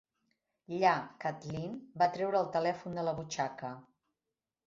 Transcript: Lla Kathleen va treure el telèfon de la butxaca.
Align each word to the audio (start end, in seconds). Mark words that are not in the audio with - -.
Lla 0.75 0.93
Kathleen 1.25 1.75
va 2.03 2.07
treure 2.17 2.39
el 2.39 2.49
telèfon 2.57 2.99
de 3.01 3.03
la 3.09 3.15
butxaca. 3.19 3.73